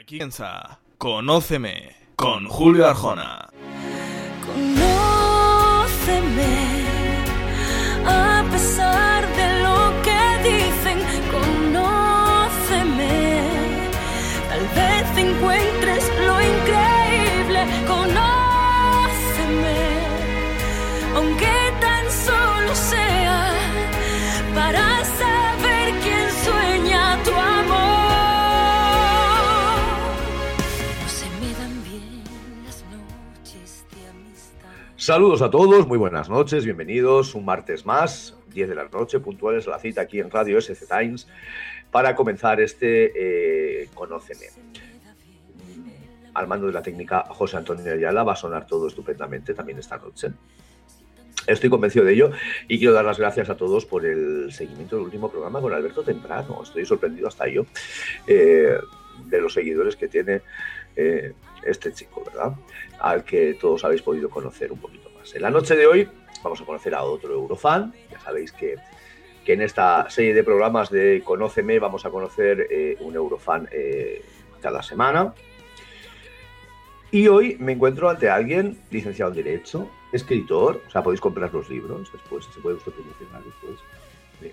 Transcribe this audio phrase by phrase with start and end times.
[0.00, 3.50] Aquí comienza Conóceme con Julio Arjona.
[4.46, 4.86] Conóceme,
[8.06, 8.42] a
[35.10, 39.66] Saludos a todos, muy buenas noches, bienvenidos un martes más, 10 de la noche, puntuales
[39.66, 41.26] a la cita aquí en Radio SC Times,
[41.90, 44.46] para comenzar este eh, Conóceme.
[46.32, 49.98] Al mando de la técnica José Antonio Ayala va a sonar todo estupendamente también esta
[49.98, 50.28] noche.
[51.44, 52.30] Estoy convencido de ello
[52.68, 56.04] y quiero dar las gracias a todos por el seguimiento del último programa con Alberto
[56.04, 56.60] Temprano.
[56.62, 57.66] Estoy sorprendido hasta yo
[58.28, 58.78] eh,
[59.26, 60.42] de los seguidores que tiene
[60.94, 61.32] eh,
[61.64, 62.52] este chico, ¿verdad?
[63.00, 65.34] Al que todos habéis podido conocer un poquito más.
[65.34, 66.08] En la noche de hoy
[66.42, 67.92] vamos a conocer a otro Eurofan.
[68.10, 68.76] Ya sabéis que,
[69.44, 74.22] que en esta serie de programas de Conóceme vamos a conocer eh, un Eurofan eh,
[74.60, 75.34] cada semana.
[77.12, 81.68] Y hoy me encuentro ante alguien licenciado en Derecho, escritor, o sea, podéis comprar los
[81.68, 83.80] libros después, se puede usted promocionar después.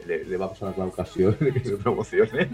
[0.08, 2.50] Le, vamos a dar la ocasión de que se promocione.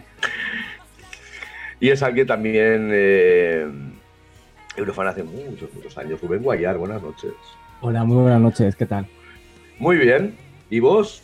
[1.80, 3.66] Y es alguien también eh,
[4.76, 6.20] Eurofan hace muchos, muchos años.
[6.22, 7.34] Rubén Guayar, buenas noches.
[7.82, 9.08] Hola, muy buenas noches, ¿qué tal?
[9.80, 10.36] Muy bien.
[10.70, 11.22] ¿Y vos?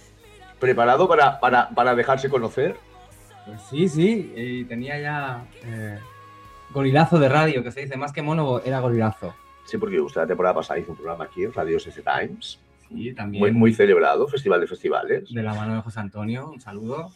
[0.59, 2.75] ¿Preparado para, para, para dejarse conocer?
[3.45, 5.97] Pues sí, sí, y tenía ya eh,
[6.71, 9.33] gorilazo de radio, que se dice, más que mono, era gorilazo.
[9.65, 13.13] Sí, porque usted la temporada pasada hizo un programa aquí en Radio SC Times, Sí,
[13.13, 15.31] también muy, muy celebrado, Festival de Festivales.
[15.33, 17.11] de la mano de José Antonio, un saludo.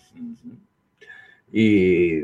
[1.51, 2.21] Y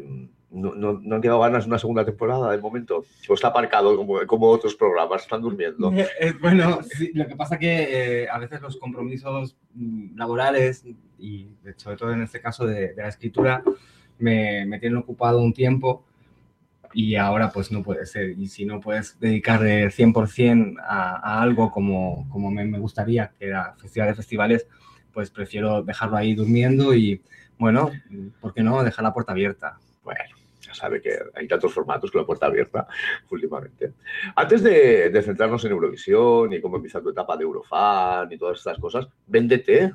[0.52, 3.06] no, no, no han quedado ganas de una segunda temporada de momento.
[3.28, 5.92] O está aparcado como, como otros programas, están durmiendo.
[5.94, 10.86] Eh, eh, bueno, sí, lo que pasa que eh, a veces los compromisos mm, laborales
[11.18, 13.62] y sobre todo en este caso de, de la escritura
[14.18, 16.06] me, me tienen ocupado un tiempo
[16.94, 18.32] y ahora pues no puede ser.
[18.32, 23.48] Y si no puedes dedicarle 100% a, a algo como, como me, me gustaría, que
[23.48, 24.68] era Festival de Festivales,
[25.14, 27.22] pues prefiero dejarlo ahí durmiendo y
[27.58, 27.92] bueno,
[28.40, 28.84] ¿por qué no?
[28.84, 29.78] Dejar la puerta abierta.
[30.04, 30.22] Bueno,
[30.70, 32.88] ya sabe que hay tantos formatos con la puerta abierta
[33.30, 33.94] últimamente.
[34.36, 38.60] Antes de, de centrarnos en Eurovisión y cómo empieza tu etapa de Eurofan y todas
[38.60, 39.94] estas cosas, véndete.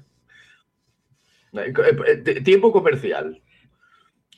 [1.52, 1.72] Eh,
[2.26, 3.40] eh, Tiempo comercial.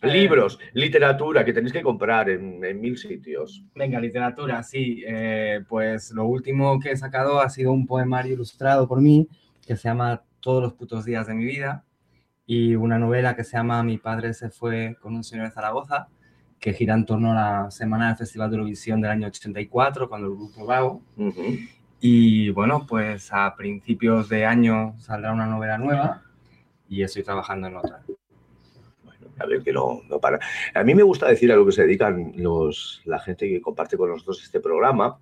[0.02, 0.12] Eh.
[0.12, 3.64] Libros, literatura que tenéis que comprar en, en mil sitios.
[3.74, 5.02] Venga, literatura, sí.
[5.06, 9.26] eh, pues lo último que he sacado ha sido un poemario ilustrado por mí
[9.66, 11.84] que se llama Todos los putos días de mi vida
[12.44, 16.08] y una novela que se llama Mi padre se fue con un señor de Zaragoza
[16.60, 20.28] que gira en torno a la semana del Festival de Eurovisión del año 84 cuando
[20.28, 21.02] el grupo Vago.
[21.16, 21.58] Ujú.
[22.00, 26.22] Y bueno, pues a principios de año saldrá una novela nueva
[26.88, 28.02] y estoy trabajando en otra.
[29.04, 30.38] Bueno, a ver que no, no para.
[30.74, 33.96] A mí me gusta decir a lo que se dedican los, la gente que comparte
[33.96, 35.18] con nosotros este programa,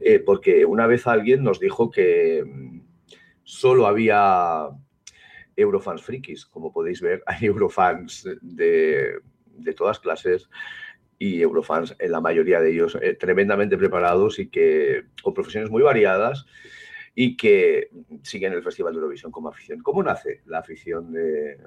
[0.00, 2.80] eh, porque una vez alguien nos dijo que mm,
[3.42, 4.68] solo había
[5.56, 6.46] Eurofans frikis.
[6.46, 9.14] Como podéis ver, hay Eurofans de,
[9.56, 10.48] de todas clases
[11.18, 15.82] y Eurofans, en la mayoría de ellos, eh, tremendamente preparados y que con profesiones muy
[15.82, 16.46] variadas
[17.14, 17.90] y que
[18.22, 19.80] siguen el Festival de Eurovisión como afición.
[19.82, 21.58] ¿Cómo nace la afición de,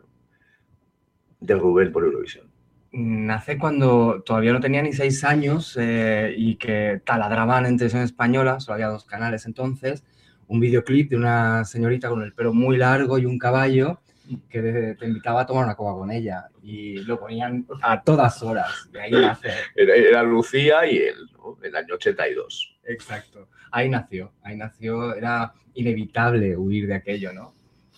[1.40, 2.52] de Rubén por Eurovisión?
[2.92, 8.60] Nace cuando todavía no tenía ni seis años eh, y que taladraban en televisión española,
[8.60, 10.04] solo había dos canales entonces,
[10.48, 14.02] un videoclip de una señorita con el pelo muy largo y un caballo
[14.50, 18.90] que te, invitaba a tomar una copa con ella y lo ponían a todas horas.
[18.92, 19.50] De ahí nace.
[19.76, 21.58] Era, era Lucía y él, ¿no?
[21.62, 22.78] El año 82.
[22.86, 23.50] Exacto.
[23.72, 27.54] Ahí nació, ahí nació, era inevitable huir de aquello, ¿no?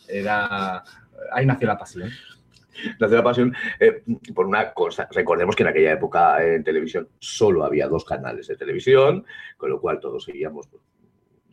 [0.08, 0.84] Era,
[1.32, 2.10] ahí nació la pasión.
[3.00, 5.08] Nació la pasión eh, por una cosa.
[5.12, 9.26] Recordemos que en aquella época en televisión solo había dos canales de televisión,
[9.58, 10.84] con lo cual todos seguíamos, pues,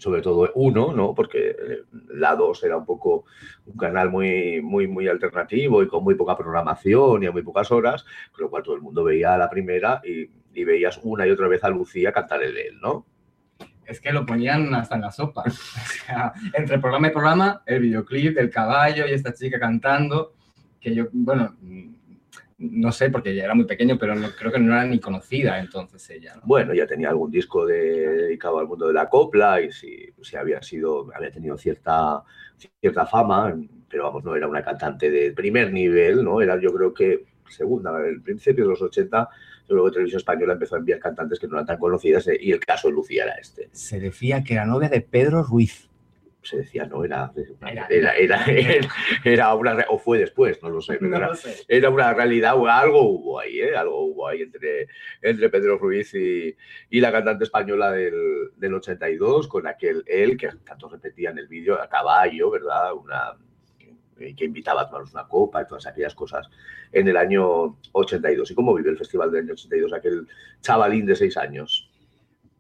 [0.05, 1.15] sobre todo uno, ¿no?
[1.15, 3.25] Porque eh, la 2 era un poco
[3.65, 7.73] un canal muy, muy, muy alternativo y con muy poca programación y a muy pocas
[7.73, 11.31] horas, con lo cual todo el mundo veía la primera y, y veías una y
[11.31, 13.06] otra vez a Lucía cantar el de él, ¿no?
[13.87, 15.43] Es que lo ponían hasta en la sopa.
[15.47, 20.35] O sea, entre programa y programa, el videoclip del caballo y esta chica cantando,
[20.79, 21.56] que yo, bueno,
[22.71, 25.59] no sé, porque ya era muy pequeño, pero no, creo que no era ni conocida
[25.59, 26.35] entonces ella.
[26.37, 26.43] ¿no?
[26.45, 30.37] Bueno, ya tenía algún disco de- dedicado al mundo de la copla y si, si
[30.37, 32.23] había sido, había tenido cierta,
[32.81, 33.57] cierta fama,
[33.89, 36.41] pero vamos, no era una cantante de primer nivel, ¿no?
[36.41, 39.29] Era yo creo que segunda, el principio de los 80,
[39.69, 42.61] luego Televisión Española empezó a enviar cantantes que no eran tan conocidas eh, y el
[42.61, 43.69] caso de Lucía era este.
[43.73, 45.89] Se decía que era novia de Pedro Ruiz.
[46.44, 47.32] Se decía, no, era,
[47.70, 48.88] Era- era, era,
[49.25, 51.29] era, una, o fue después, no lo sé, pero era,
[51.69, 53.75] era una realidad, algo hubo ahí, ¿eh?
[53.76, 54.87] algo hubo ahí entre,
[55.23, 56.55] entre Pedro Ruiz y,
[56.91, 61.49] y la cantante española del, del 82, con aquel él, que tanto repetía en el
[61.49, 62.93] vídeo, a caballo, ¿verdad?
[62.93, 63.32] Una,
[64.20, 66.49] eh, que invitaba a tomarnos una copa y todas aquellas cosas
[66.93, 68.50] en el año 82.
[68.50, 70.29] ¿Y cómo vive el festival del año 82 aquel
[70.61, 71.91] chavalín de seis años?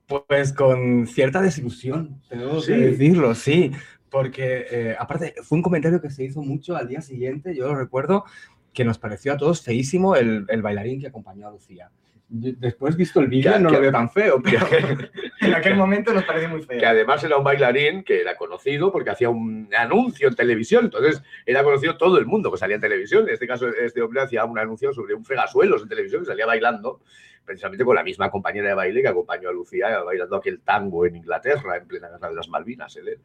[0.06, 2.72] Pues con cierta desilusión, tengo Sí.
[2.72, 3.72] que decirlo, sí.
[4.10, 7.74] Porque, eh, aparte, fue un comentario que se hizo mucho al día siguiente, yo lo
[7.74, 8.24] recuerdo,
[8.72, 11.90] que nos pareció a todos feísimo el, el bailarín que acompañó a Lucía.
[12.36, 14.86] Después, visto el vídeo, Que- no que- lo veo tan feo, Que, pero
[15.40, 16.78] en aquel momento nos pareció muy feo.
[16.80, 21.22] que además era un bailarín que era conocido porque hacía un anuncio en televisión, entonces
[21.46, 23.28] era conocido todo el mundo que salía en televisión.
[23.28, 26.46] En este caso, este hombre hacía un anuncio sobre un fregasuelos en televisión que salía
[26.46, 27.00] bailando,
[27.44, 31.14] precisamente con la misma compañera de baile que acompañó a Lucía bailando aquel tango en
[31.16, 32.96] Inglaterra, en plena guerra de las Malvinas.
[32.96, 33.18] ¿eh?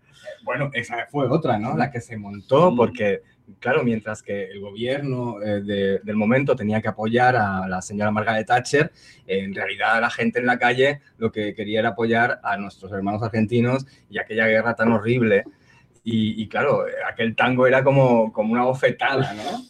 [0.44, 1.75] Bueno, esa fue otra, ¿no?
[1.77, 2.75] La que se montó, Mm.
[2.77, 3.21] porque,
[3.60, 8.12] claro, mientras que el gobierno eh, de- del momento tenía que apoyar a la señora
[8.12, 8.92] Margaret Thatcher,
[9.28, 13.24] en realidad la gente en la calle lo que quería era apoyar a nuestros hermanos
[13.24, 15.44] argentinos y aquella guerra tan horrible.
[16.04, 19.63] Y, y, claro, aquel tango era como, como una bofetada, ¿no?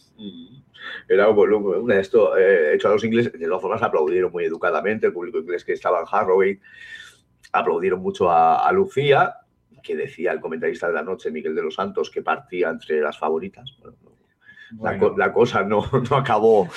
[1.08, 4.46] Era lo- una de esto eh, hecho a los ingleses, de todas formas aplaudieron muy
[4.46, 6.60] educadamente, el público inglés que estaba en Harrogate,
[7.52, 9.36] aplaudieron mucho a, a Lucía,
[9.90, 13.18] que decía el comentarista de la noche, Miguel de los Santos, que partía entre las
[13.18, 13.76] favoritas.
[13.80, 13.98] Bueno,
[15.18, 16.68] La, cosa no, no acabó,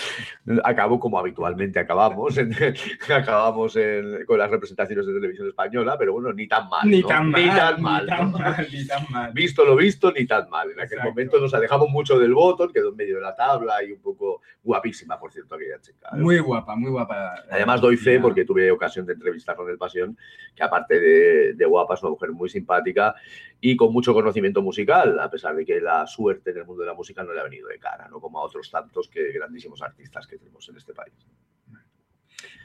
[0.64, 2.54] acabó como habitualmente acabamos, en-
[3.14, 6.88] acabamos en- con las representaciones de televisión española, pero bueno, ni tan mal.
[6.88, 7.08] ni, ¿no?
[7.08, 8.02] tan mal, Ni tan mal.
[8.04, 9.32] Ni tan mal, ni tan mal.
[9.32, 10.68] Visto lo visto, ni tan mal.
[10.70, 11.08] En aquel Exacto.
[11.10, 14.40] momento nos alejamos mucho del botón, quedó en medio de la tabla y un poco
[14.62, 16.08] guapísima, por cierto, aquella chica.
[16.12, 16.16] ¿eh?
[16.16, 17.34] Muy guapa, muy guapa.
[17.50, 20.16] Además doy fe porque tuve ocasión de entrevistarla en El Pasión,
[20.54, 23.14] que aparte de, de guapa es una mujer muy simpática
[23.64, 26.88] y con mucho conocimiento musical, a pesar de que la suerte en el mundo de
[26.88, 29.80] la música no le ha venido de cara, no como a otros tantos que grandísimos
[29.82, 31.14] artistas que tenemos en este país.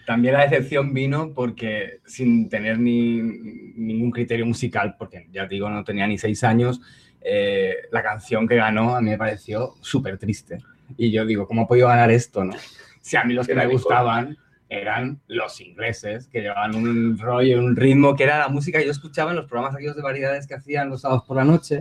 [0.07, 5.83] También la decepción vino porque sin tener ni, ningún criterio musical, porque ya digo, no
[5.83, 6.81] tenía ni seis años,
[7.21, 10.57] eh, la canción que ganó a mí me pareció súper triste.
[10.97, 12.43] Y yo digo, ¿cómo ha podido ganar esto?
[12.43, 12.55] No?
[13.01, 14.35] Si a mí los que Era me gustaban
[14.69, 18.91] eran los ingleses, que llevaban un rollo, un ritmo, que era la música que yo
[18.91, 21.79] escuchaba en los programas aquellos de variedades que hacían los sábados por la noche.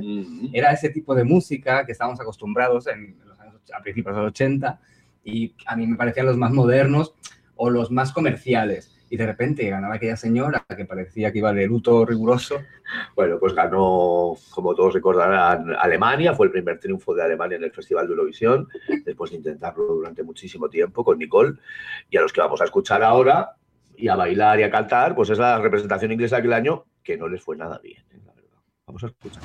[0.53, 4.23] Era ese tipo de música que estábamos acostumbrados en los años, och- a principios de
[4.23, 4.79] los 80
[5.25, 7.13] y a mí me parecían los más modernos
[7.57, 8.96] o los más comerciales.
[9.09, 12.61] Y de repente ganaba aquella señora que parecía que iba de luto riguroso.
[13.15, 17.73] Bueno, pues ganó, como todos recordarán, Alemania, fue el primer triunfo de Alemania en el
[17.73, 18.69] Festival de Eurovisión,
[19.05, 21.55] después de intentarlo durante muchísimo tiempo con Nicole.
[22.11, 23.57] Y a los que vamos a escuchar ahora
[23.97, 27.17] y a bailar y a cantar, pues es la representación inglesa de aquel año que
[27.17, 28.21] no les fue nada bien, ¿eh?
[28.25, 28.59] la verdad.
[28.87, 29.43] Vamos a escuchar.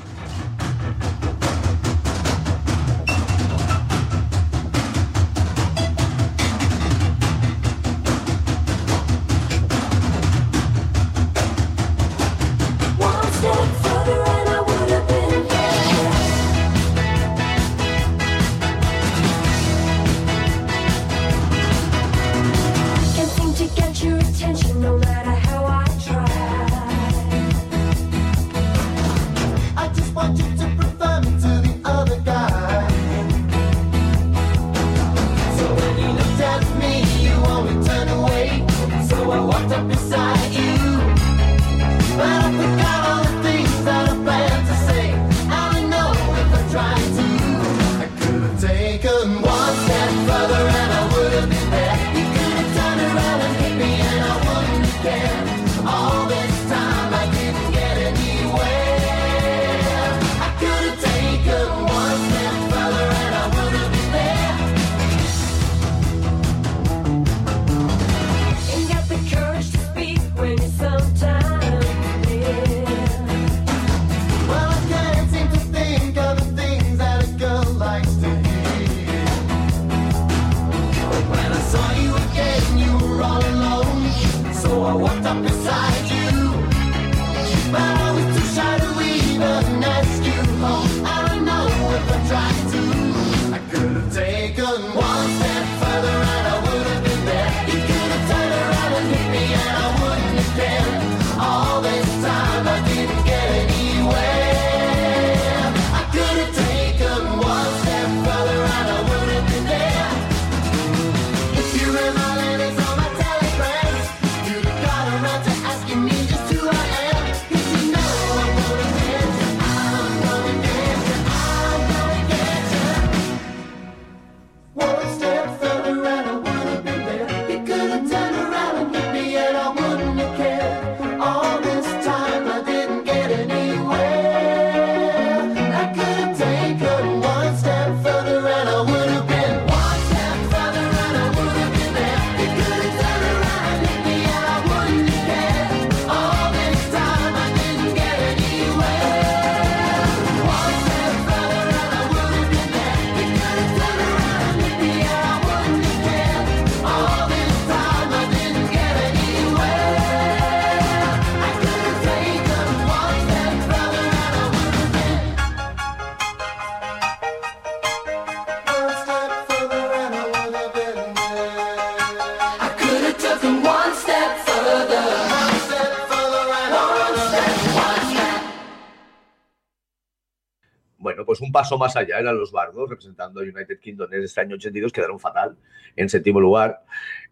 [181.51, 184.93] Un paso más allá eran los Bardos, representando a United Kingdom en este año 82,
[184.93, 185.57] quedaron fatal
[185.97, 186.83] en séptimo lugar,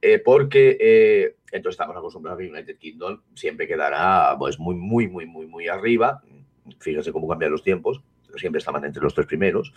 [0.02, 5.08] eh, porque eh, entonces estamos acostumbrados a que United Kingdom siempre quedará pues, muy, muy,
[5.08, 6.22] muy, muy, muy arriba.
[6.80, 8.02] Fíjense cómo cambian los tiempos,
[8.36, 9.74] siempre estaban entre los tres primeros,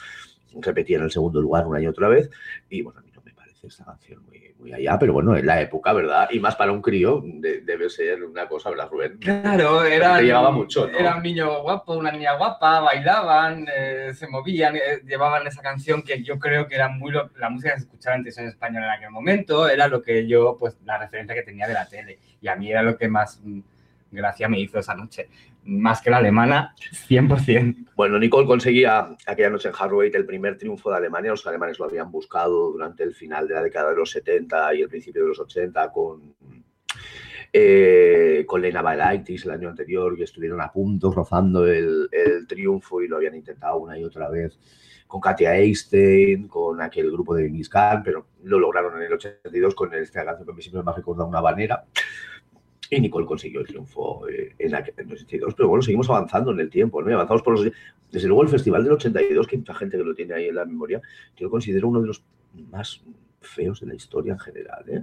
[0.61, 2.29] repetían el segundo lugar una y otra vez,
[2.69, 4.32] y bueno, a mí no me parece esta canción muy,
[4.63, 6.29] muy allá, pero bueno, en la época, ¿verdad?
[6.31, 9.19] Y más para un crío, de- debe ser una cosa, ¿verdad, Rubén?
[9.19, 10.97] Claro, era, Te llevaba mucho, ¿no?
[10.97, 16.03] era un niño guapo, una niña guapa, bailaban, eh, se movían, eh, llevaban esa canción
[16.03, 18.87] que yo creo que era muy lo- la música que se escuchaba en televisión española
[18.87, 22.19] en aquel momento, era lo que yo, pues la referencia que tenía de la tele.
[22.41, 23.61] Y a mí era lo que más mm,
[24.13, 25.29] gracia me hizo esa noche.
[25.65, 26.75] Más que la alemana,
[27.09, 27.91] 100%.
[27.95, 31.31] Bueno, Nicole conseguía aquella noche en Harrogate el primer triunfo de Alemania.
[31.31, 34.83] Los alemanes lo habían buscado durante el final de la década de los 70 y
[34.83, 36.35] el principio de los 80 con,
[37.53, 43.01] eh, con Lena Balaitis el año anterior, que estuvieron a punto rozando el, el triunfo
[43.01, 44.59] y lo habían intentado una y otra vez
[45.13, 49.93] con Katia Einstein, con aquel grupo de Khan, pero lo lograron en el 82 con
[49.93, 51.85] esta canción que mí siempre me ha recordado una banera.
[52.95, 55.55] Y Nicole consiguió el triunfo eh, en aquel en el 82.
[55.55, 57.09] Pero bueno, seguimos avanzando en el tiempo, ¿no?
[57.09, 57.73] Y avanzamos por los...
[58.11, 60.57] Desde luego el Festival del 82, que hay mucha gente que lo tiene ahí en
[60.57, 61.01] la memoria,
[61.35, 62.23] yo lo considero uno de los
[62.71, 63.03] más
[63.41, 65.03] feos de la historia en general, ¿eh?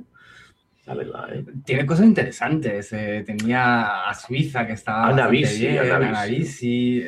[0.85, 1.43] La verdad, ¿eh?
[1.65, 2.89] Tiene cosas interesantes.
[2.89, 5.07] tenía a Suiza que estaba.
[5.07, 7.03] Ana bien, Ana Ana Bisi.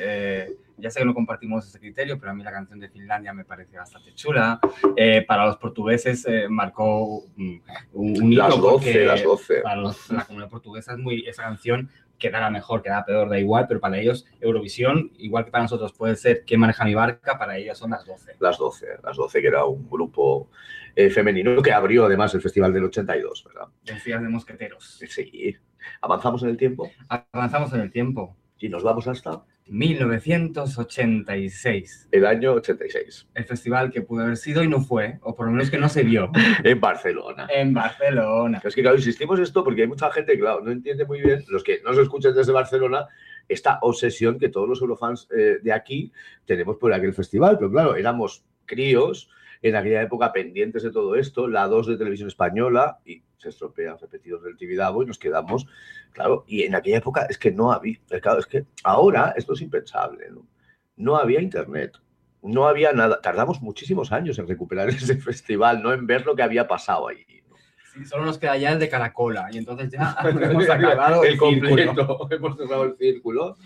[0.78, 3.46] Ya sé que no compartimos ese criterio, pero a mí la canción de Finlandia me
[3.46, 4.60] parece bastante chula.
[4.96, 7.62] Eh, para los portugueses eh, marcó un,
[7.94, 9.62] un Las hito 12, porque las 12.
[9.62, 13.66] Para los- la comunidad portuguesa es muy esa canción quedará mejor, quedará peor, da igual,
[13.68, 17.40] pero para ellos Eurovisión, igual que para nosotros puede ser ¿Quién maneja mi barca?
[17.40, 18.34] Para ellos son las 12.
[18.40, 20.52] Las 12, las 12, que era un grupo
[20.96, 23.70] eh, femenino que abrió además el Festival del 82, ¿verdad?
[23.84, 25.00] Decías de mosqueteros.
[25.10, 25.58] Sí.
[26.00, 28.38] Avanzamos en el tiempo Avanzamos en el tiempo.
[28.60, 32.10] y nos vamos hasta 1986.
[32.12, 35.52] el año 86, el festival que pudo haber sido y no fue, o por lo
[35.52, 36.32] menos que no se vio,
[36.64, 37.48] en Barcelona.
[37.54, 38.62] en Barcelona.
[38.64, 41.64] Es que, claro, insistimos esto porque hay mucha gente, claro, no entiende muy bien, los
[41.64, 43.08] que nos escuchan desde Barcelona,
[43.48, 46.12] esta obsesión que todos los eurofans eh, de aquí
[46.46, 47.58] tenemos por aquel festival.
[47.58, 49.30] Pero claro, éramos críos
[49.62, 53.98] en aquella época pendientes de todo esto, la 2 de televisión española, y se estropean
[54.00, 55.68] repetidos del Tibidabo y nos quedamos,
[56.14, 59.62] claro, y en aquella época es que no había, claro, es que ahora esto es
[59.62, 60.48] impensable, ¿no?
[60.96, 61.98] No había internet.
[62.44, 63.22] No había nada.
[63.22, 67.26] Tardamos muchísimos años en recuperar ese festival, no en ver lo que había pasado allí.
[67.50, 67.56] ¿no?
[67.94, 71.40] Sí, solo nos queda ya el de Caracola y entonces ya hemos acabado el, el
[71.40, 71.96] círculo.
[71.96, 72.28] completo.
[72.32, 73.58] Hemos cerrado el círculo.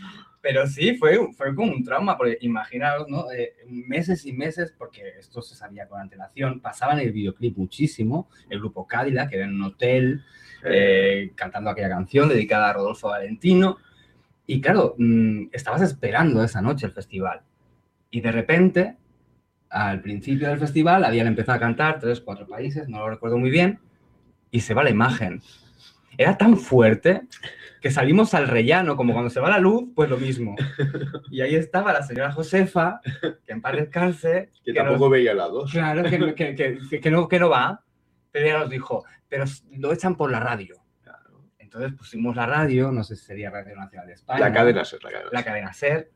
[0.46, 3.32] Pero sí, fue, fue como un trauma, porque imaginaros, ¿no?
[3.32, 8.60] Eh, meses y meses, porque esto se sabía con antelación, pasaban el videoclip muchísimo, el
[8.60, 10.24] grupo Cadillac, que era en un hotel,
[10.64, 13.78] eh, cantando aquella canción dedicada a Rodolfo Valentino.
[14.46, 17.42] Y claro, mm, estabas esperando esa noche el festival.
[18.12, 18.98] Y de repente,
[19.72, 23.50] al principio del festival, habían empezado a cantar tres, cuatro países, no lo recuerdo muy
[23.50, 23.80] bien,
[24.52, 25.42] y se va la imagen.
[26.20, 27.24] Era tan fuerte
[27.86, 30.56] que salimos al rellano, como cuando se va la luz, pues lo mismo.
[31.30, 33.00] Y ahí estaba la señora Josefa,
[33.46, 35.72] que en paz descanse, que que nos- tampoco veía la dos.
[35.72, 37.84] Claro, que, que- que- no, que no va.
[38.32, 39.46] Pero ella nos dijo, pero
[39.78, 40.78] lo echan por la radio.
[41.60, 44.40] Entonces pusimos la radio, no sé si sería Radio Nacional de España.
[44.40, 45.46] La cadena ser, la cadena La ser.
[45.46, 46.12] cadena SER.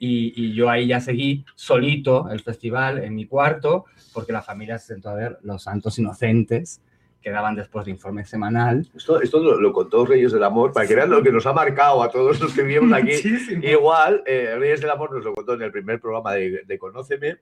[0.00, 4.78] Y, y yo ahí ya seguí solito el festival en mi cuarto, porque la familia
[4.80, 6.82] se sentó a ver Los Santos Inocentes,
[7.24, 8.86] que daban después de informe semanal.
[8.94, 11.54] Esto, esto lo, lo contó Reyes del Amor, para que vean lo que nos ha
[11.54, 13.12] marcado a todos los que vivimos aquí.
[13.12, 13.64] Muchísimo.
[13.64, 17.38] Igual, eh, Reyes del Amor nos lo contó en el primer programa de, de Conóceme,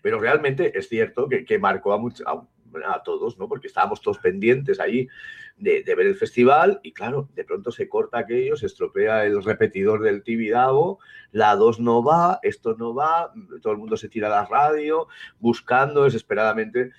[0.00, 3.48] pero realmente es cierto que, que marcó a, much- a, a todos, ¿no?
[3.48, 5.08] Porque estábamos todos pendientes ahí
[5.56, 9.42] de, de ver el festival y claro, de pronto se corta aquello, se estropea el
[9.42, 11.00] repetidor del Tibidabo,
[11.32, 15.08] la 2 no va, esto no va, todo el mundo se tira a la radio
[15.40, 16.92] buscando desesperadamente,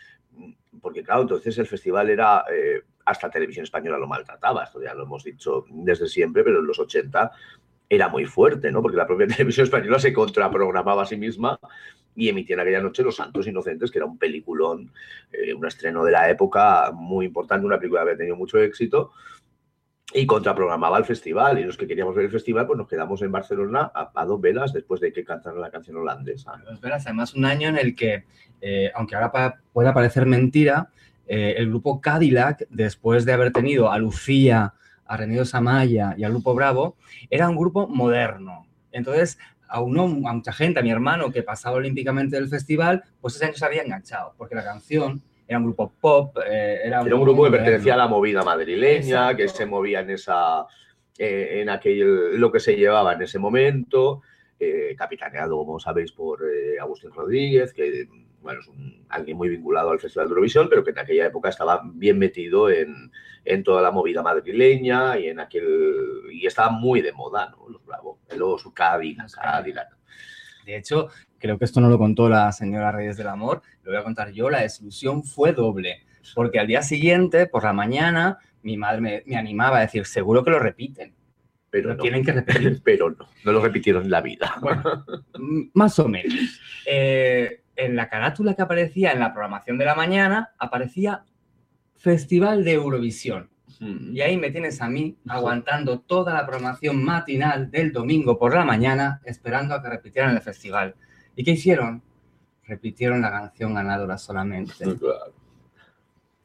[0.82, 2.46] porque claro, entonces el festival era...
[2.52, 6.68] eh, hasta Televisión Española lo maltrataba, esto ya lo hemos dicho desde siempre, pero en
[6.68, 7.32] los 80
[7.90, 8.82] era muy fuerte, ¿no?
[8.82, 11.60] Porque la propia televisión española se contraprogramaba a sí misma
[12.16, 14.92] y emitía en aquella noche Los Santos Inocentes, que era un peliculón,
[15.32, 19.12] eh, un estreno de la época muy importante, una película que había tenido mucho éxito,
[20.14, 21.60] y contraprogramaba el festival.
[21.60, 24.42] Y los que queríamos ver el festival, pues nos quedamos en Barcelona a, a dos
[24.42, 26.54] velas después de que cantaran la canción holandesa.
[26.66, 28.26] Pues verás, además un año en el que,
[28.62, 30.90] eh, aunque ahora pa- pueda parecer mentira,
[31.28, 34.74] eh, el grupo Cadillac, después de haber tenido a Lucía,
[35.06, 36.96] a Remedios Amaya y al grupo Bravo,
[37.30, 38.66] era un grupo moderno.
[38.92, 39.38] Entonces,
[39.68, 43.54] aunó a mucha gente, a mi hermano que pasaba olímpicamente del festival, pues ese año
[43.54, 47.44] se había enganchado, porque la canción era un grupo pop, eh, era, Era un grupo
[47.46, 49.38] que pertenecía a la movida madrileña, Exacto.
[49.38, 50.66] que se movía en esa
[51.18, 54.22] eh, en aquel lo que se llevaba en ese momento
[54.60, 56.42] eh, capitaneado, como sabéis, por
[56.80, 58.08] Agustín Rodríguez, que
[58.42, 61.50] bueno, es un- alguien muy vinculado al Festival de Eurovisión, pero que en aquella época
[61.50, 63.12] estaba bien metido en,
[63.44, 65.66] en toda la movida madrileña y en aquel
[66.32, 67.68] y estaba muy de moda, ¿no?
[67.70, 69.30] Los Bravo, Los Cadillac.
[69.34, 69.90] Cadillac.
[70.66, 74.00] De hecho, creo que esto no lo contó la señora Reyes del Amor, lo voy
[74.00, 76.04] a contar yo, la desilusión fue doble,
[76.36, 80.44] porque al día siguiente, por la mañana, mi madre me, me animaba a decir, seguro
[80.44, 81.14] que lo repiten,
[81.70, 82.82] pero lo no, tienen que repetir.
[82.84, 84.56] pero no, no lo repitieron en la vida.
[84.62, 85.06] Bueno,
[85.74, 86.60] más o menos.
[86.86, 91.24] Eh, en la carátula que aparecía en la programación de la mañana, aparecía
[91.96, 93.50] Festival de Eurovisión.
[93.82, 98.66] Y ahí me tienes a mí aguantando toda la programación matinal del domingo por la
[98.66, 100.96] mañana, esperando a que repitieran el festival.
[101.40, 102.04] ¿Y qué hicieron?
[102.66, 104.74] Repitieron la canción ganadora solamente.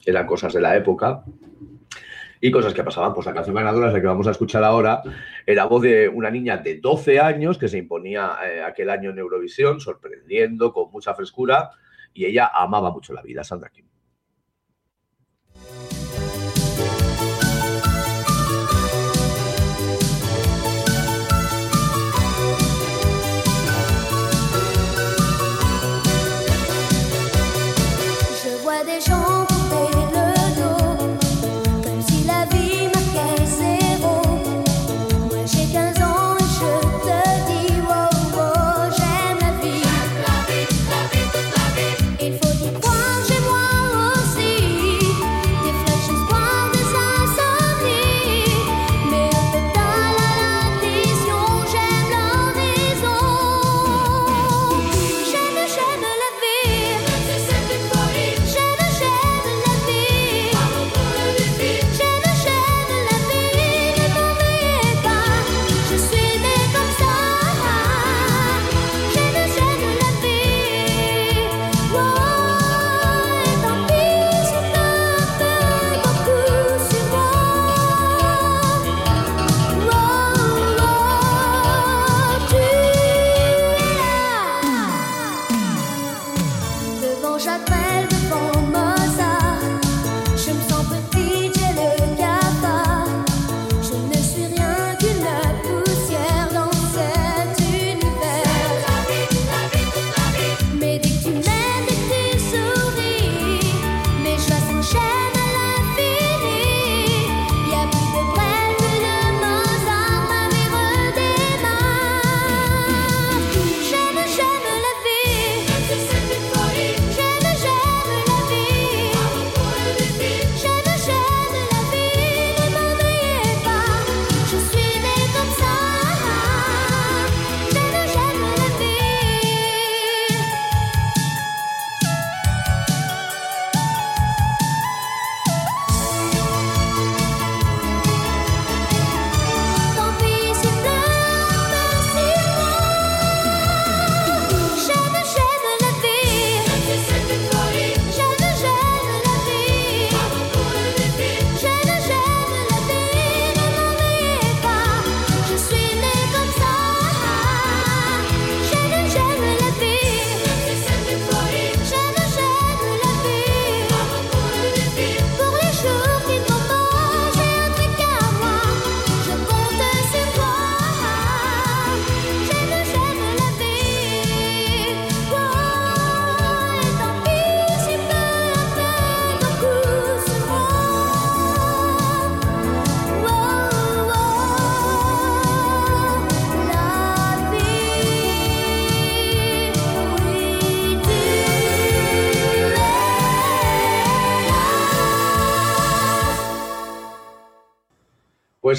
[0.07, 1.25] Eran cosas de la época
[2.41, 3.13] y cosas que pasaban.
[3.13, 5.03] Pues la canción ganadora, la que vamos a escuchar ahora,
[5.45, 9.19] era voz de una niña de 12 años que se imponía eh, aquel año en
[9.19, 11.71] Eurovisión, sorprendiendo, con mucha frescura,
[12.13, 13.84] y ella amaba mucho la vida, Sandra Kim.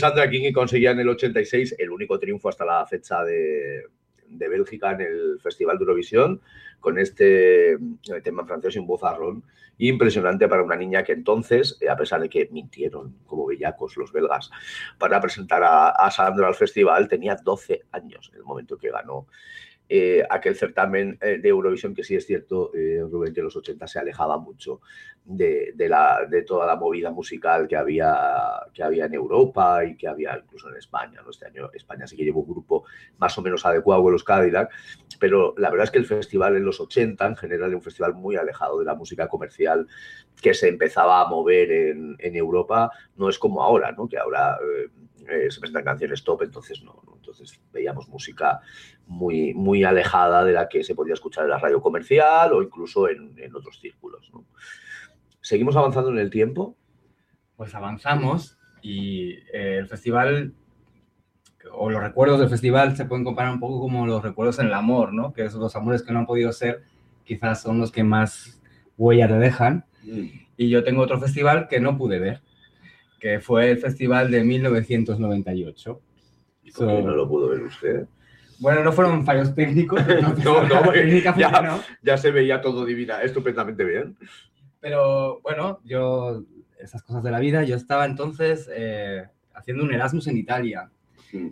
[0.05, 3.85] Sandra King conseguía en el 86 el único triunfo hasta la fecha de,
[4.27, 6.41] Bélgica en el Festival de Eurovisión
[6.79, 7.77] con este eh,
[8.23, 9.43] tema en francés un vozarrón
[9.79, 14.11] impresionante para una niña que entonces, eh, a pesar de que mintieron como bellacos los
[14.11, 14.51] belgas
[14.99, 19.25] para presentar a, a Sandra al festival, tenía 12 años en el momento que ganó
[19.89, 22.71] eh, aquel certamen de Eurovisión, que sí es cierto,
[23.09, 24.81] Rubén, que en los 80 se alejaba mucho
[25.25, 28.15] de, toda la movida musical que había,
[28.73, 31.21] que había en Europa y que había incluso en España.
[31.29, 32.85] Este año España sí que llevó un grupo
[33.17, 34.69] más o menos adecuado con los Cadillac,
[35.19, 38.13] pero la verdad es que el festival en los 80 en general era un festival
[38.13, 39.87] muy alejado de la música comercial
[40.41, 42.91] que se empezaba a mover en, en Europa.
[43.15, 44.07] No es como ahora, ¿no?
[44.07, 44.89] que ahora eh,
[45.27, 47.01] eh, se presentan canciones top, entonces no.
[47.15, 48.61] Entonces veíamos música
[49.07, 53.09] muy, muy alejada de la que se podía escuchar en la radio comercial o incluso
[53.09, 54.31] en, en otros círculos.
[55.45, 56.75] ¿Seguimos avanzando en el tiempo?
[57.55, 60.53] Pues avanzamos y eh, el festival,
[61.71, 64.73] o los recuerdos del festival se pueden comparar un poco como los recuerdos en el
[64.73, 65.33] amor, ¿no?
[65.33, 66.81] Que esos los amores que no han podido ser
[67.25, 68.59] quizás son los que más
[68.97, 69.85] huella te dejan.
[70.57, 72.41] Y yo tengo otro festival que no pude ver,
[73.19, 76.01] que fue el festival de 1998.
[76.63, 78.07] ¿Y por qué So- no lo pudo ver usted?
[78.57, 80.91] Bueno, no fueron fallos técnicos, no, No, no,
[81.39, 81.49] ya-.
[82.01, 84.17] Ya se veía todo divina, estupendamente bien.
[84.85, 86.43] Pero bueno, yo,
[86.79, 90.91] esas cosas de la vida, yo estaba entonces eh, haciendo un Erasmus en Italia.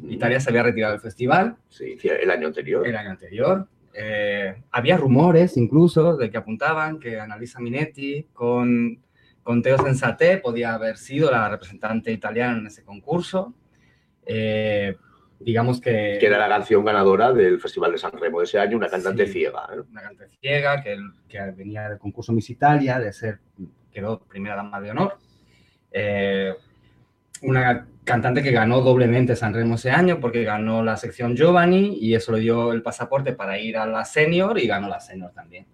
[0.07, 2.85] Italia se había retirado del festival Sí, el año anterior.
[2.85, 3.67] el año anterior.
[3.91, 8.99] Eh, había rumores incluso de que apuntaban que Annalisa Minetti con,
[9.41, 13.55] con Teo Sensate podía haber sido la representante italiana en ese concurso.
[14.27, 14.95] Eh,
[15.39, 16.17] digamos que...
[16.19, 19.25] que era la canción ganadora del Festival de San Remo de ese año, una cantante
[19.27, 19.33] Sí.
[19.33, 19.67] ciega.
[19.75, 19.79] ¿eh?
[19.91, 23.39] una cantante ciega que, que venía del concurso Miss Italia, de ser,
[23.91, 25.17] quedó primera dama de honor.
[25.91, 26.53] Eh,
[27.41, 32.15] una cantante que ganó doblemente San Remo ese año porque ganó la sección Giovanni y
[32.15, 35.65] eso le dio el pasaporte para ir a la senior y ganó la senior también.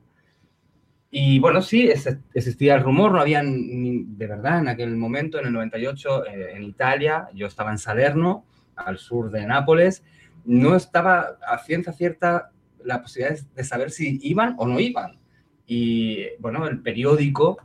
[1.12, 1.89] Y bueno, sí,
[2.36, 6.52] existía el rumor, no había ni- de verdad en aquel momento, en el 98, eh,
[6.56, 8.45] en Italia, yo estaba en Salerno,
[8.86, 10.04] al sur de Nápoles,
[10.46, 12.52] no estaba a ciencia cierta
[12.84, 15.20] la posibilidad de- saber si iban o no iban.
[15.68, 17.58] Y bueno, el periódico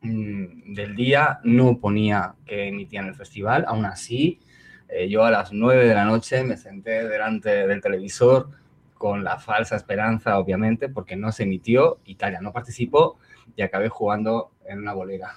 [0.00, 4.40] mm, del día no ponía que emitían el festival, aún así,
[4.88, 8.48] eh, yo a las 9 de la noche me senté delante del televisor
[8.94, 13.18] con la falsa esperanza, obviamente, porque no se emitió, Italia no participó
[13.56, 15.32] y acabé jugando en una bolera.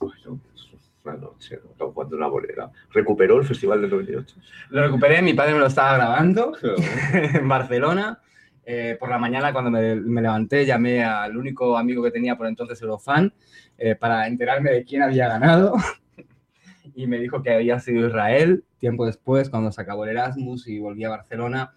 [0.00, 0.40] Bueno,
[1.08, 1.90] una noche, ¿no?
[1.92, 2.70] Jugando una bolera.
[2.92, 4.36] ¿Recuperó el Festival del 98?
[4.70, 6.52] Lo recuperé, mi padre me lo estaba grabando
[7.12, 8.20] en Barcelona.
[8.64, 12.48] Eh, por la mañana, cuando me, me levanté, llamé al único amigo que tenía por
[12.48, 13.32] entonces, Eurofan,
[13.78, 15.74] eh, para enterarme de quién había ganado.
[16.94, 18.64] y me dijo que había sido Israel.
[18.78, 21.74] Tiempo después, cuando se acabó el Erasmus y volví a Barcelona,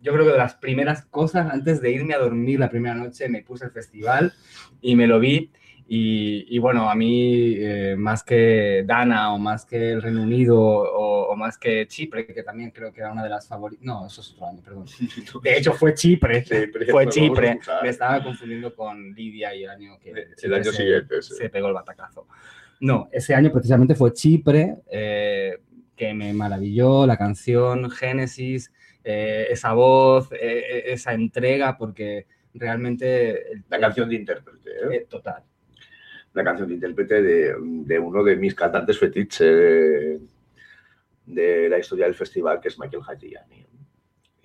[0.00, 3.28] yo creo que de las primeras cosas, antes de irme a dormir la primera noche,
[3.28, 4.32] me puse el festival
[4.80, 5.50] y me lo vi.
[5.88, 10.58] Y, y bueno, a mí, eh, más que Dana o más que el Reino Unido
[10.58, 13.84] o, o más que Chipre, que también creo que era una de las favoritas.
[13.84, 14.86] No, eso es otro año, perdón.
[15.44, 16.42] De hecho, fue Chipre.
[16.42, 17.60] Chipre, fue Chipre.
[17.84, 21.34] Me estaba confundiendo con Lidia y el año que El Chipre año se- siguiente, sí.
[21.36, 22.26] se pegó el batacazo.
[22.80, 25.56] No, ese año precisamente fue Chipre, eh,
[25.94, 28.72] que me maravilló la canción Génesis,
[29.04, 33.62] eh, esa voz, eh, eh, esa entrega, porque realmente...
[33.68, 34.74] La canción de intérprete, ¿eh?
[34.96, 35.44] eh, total.
[36.36, 40.20] La canción de intérprete de, de uno de mis cantantes fetiche de,
[41.24, 43.64] de la historia del festival, que es Michael Hajiani.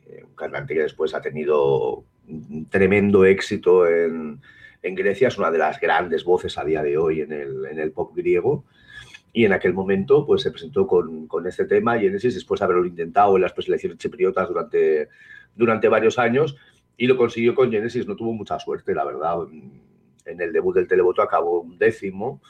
[0.08, 4.39] Eh, un cantante que después ha tenido un tremendo éxito en,
[4.82, 7.77] en Grecia, es una de las grandes voces a día de hoy en el, en
[7.77, 8.63] el pop griego.
[9.34, 12.86] Y en aquel momento pues, se presentó con, con este tema, Genesis, después de haberlo
[12.86, 15.10] intentado en las preselecciones chipriotas durante,
[15.58, 16.56] durante varios años,
[16.95, 18.08] y lo consiguió con Genesis.
[18.08, 19.39] No tuvo mucha suerte, la verdad.
[20.25, 22.41] En el debut del televoto acabó un décimo.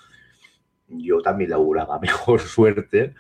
[0.88, 3.16] Yo también le auguraba mejor suerte.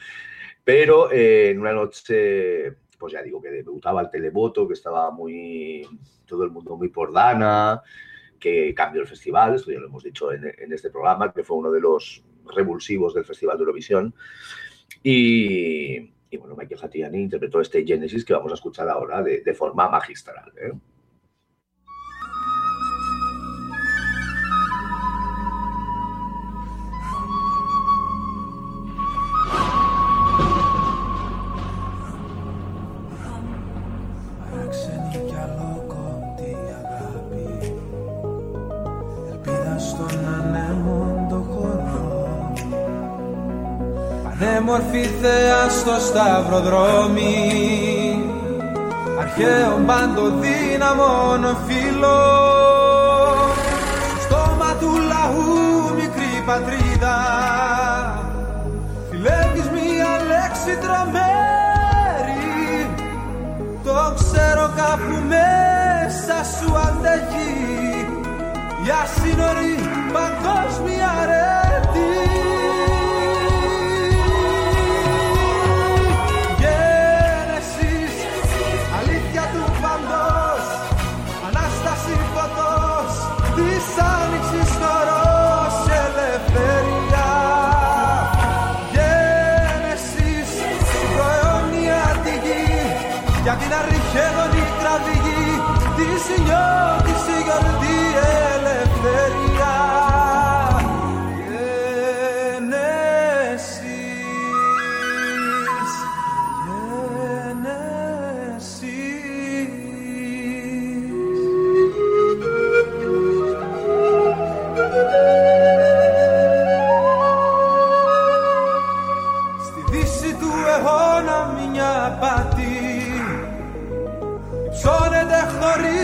[0.63, 5.87] Pero eh, en una noche, pues ya digo que debutaba el televoto, que estaba muy.
[6.25, 7.81] todo el mundo muy por Dana,
[8.39, 11.57] que cambió el festival, esto ya lo hemos dicho en, en este programa, que fue
[11.57, 14.13] uno de los revulsivos del Festival de Eurovisión.
[15.03, 15.99] Y,
[16.37, 20.51] bueno, Michael Satriani interpretó este Genesis que vamos a escuchar ahora de, de forma magistral.
[20.57, 20.71] ¿eh?
[45.79, 47.35] Στο σταυροδρόμι.
[49.19, 52.21] Αρχαίων παντοδύναμων φίλο
[54.19, 57.17] Στο στόμα του λαού μικρή πατρίδα.
[59.09, 61.31] Φιλεύεις μία λέξη τραμέρη
[63.83, 68.05] το ξέρω κάπου μέσα σου αντέχει
[68.83, 69.75] Για σύνορη
[70.13, 71.60] παγκόσμια αρέτη
[94.11, 95.45] χεγονή κραυγή
[95.97, 97.00] της νιώδης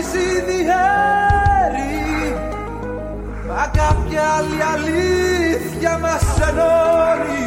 [0.08, 1.98] χωρίς ιδιαίρη
[3.48, 7.37] Μα κάποια άλλη αλήθεια μας ενώνει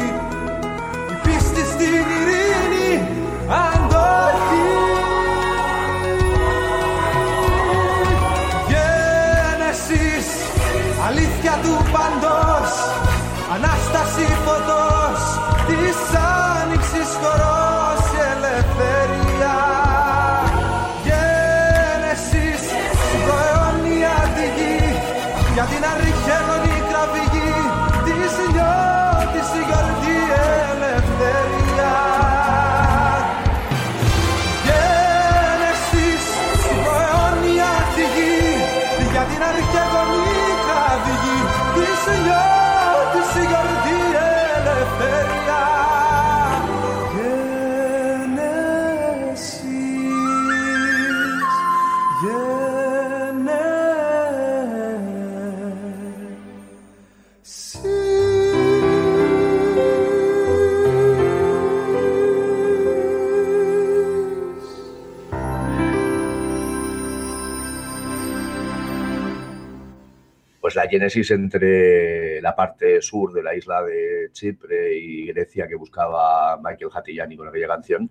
[70.92, 76.90] génesis entre la parte sur de la isla de Chipre y Grecia que buscaba Michael
[76.92, 78.10] Hattiani con aquella canción,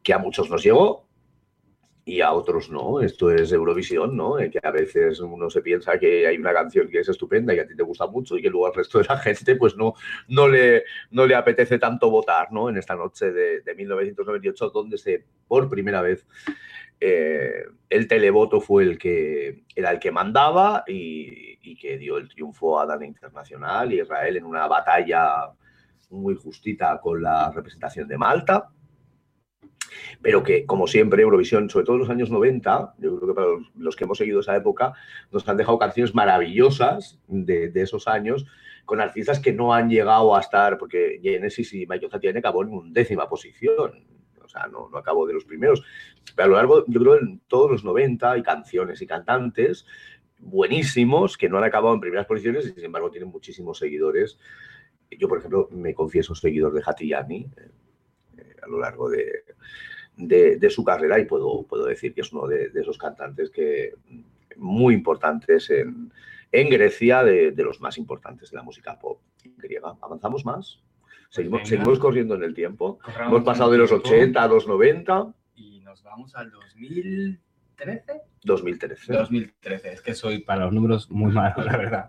[0.00, 1.08] que a muchos nos llegó
[2.04, 3.00] y a otros no.
[3.00, 4.38] Esto es Eurovisión, ¿no?
[4.38, 7.58] Eh, Que a veces uno se piensa que hay una canción que es estupenda y
[7.58, 9.94] a ti te gusta mucho y que luego al resto de la gente pues no,
[10.28, 12.68] no, le, no le apetece tanto votar, ¿no?
[12.68, 16.24] En esta noche de, de 1998, donde se, por primera vez,
[17.00, 21.48] eh, el televoto fue el que era el que mandaba y,
[21.80, 25.50] que dio el triunfo a Dana Internacional y Israel en una batalla
[26.10, 28.68] muy justita con la representación de Malta.
[30.20, 33.46] Pero que, como siempre, Eurovisión, sobre todo en los años 90, yo creo que para
[33.76, 34.92] los, que hemos seguido esa época,
[35.32, 38.44] nos han dejado canciones maravillosas de, esos años,
[38.84, 42.70] con artistas que no han llegado a estar, porque Genesis y Michael Satriani acabó en
[42.70, 44.04] undécima posición,
[44.50, 45.82] sea, no, no acabó de los primeros.
[46.36, 49.86] Pero a lo largo, yo creo, en todos los 90 hay canciones y cantantes
[50.42, 54.38] buenísimos que no han acabado en primeras posiciones y sin embargo tienen muchísimos seguidores.
[55.10, 57.46] Yo, por ejemplo, me confieso seguidor de Hatiyani
[58.38, 59.44] eh, a lo largo de,
[60.16, 63.94] de- su carrera y puedo, puedo decir que es uno de, esos cantantes que
[64.56, 66.12] muy importantes en,
[66.52, 69.20] en Grecia, de, de los más importantes de la música pop
[69.58, 69.94] griega.
[70.00, 70.80] ¿Avanzamos más?
[71.30, 71.68] Seguimos, venga.
[71.68, 72.98] seguimos corriendo en el tiempo.
[73.20, 78.22] Hemos pasado de los tiempo 80 a los 90, Y nos vamos al 2013.
[78.42, 79.12] 2013.
[79.12, 82.06] 2013, es que soy para los números muy malo, la verdad.